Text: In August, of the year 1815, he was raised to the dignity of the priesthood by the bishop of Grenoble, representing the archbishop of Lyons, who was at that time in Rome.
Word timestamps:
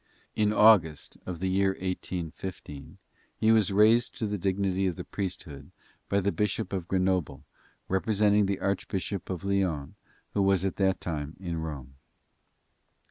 In 0.35 0.51
August, 0.51 1.15
of 1.27 1.39
the 1.39 1.47
year 1.47 1.73
1815, 1.73 2.97
he 3.37 3.51
was 3.51 3.71
raised 3.71 4.17
to 4.17 4.25
the 4.25 4.39
dignity 4.39 4.87
of 4.87 4.95
the 4.95 5.03
priesthood 5.03 5.69
by 6.09 6.19
the 6.19 6.31
bishop 6.31 6.73
of 6.73 6.87
Grenoble, 6.87 7.43
representing 7.87 8.47
the 8.47 8.61
archbishop 8.61 9.29
of 9.29 9.43
Lyons, 9.43 9.93
who 10.33 10.41
was 10.41 10.65
at 10.65 10.77
that 10.77 10.99
time 11.01 11.35
in 11.39 11.57
Rome. 11.59 11.93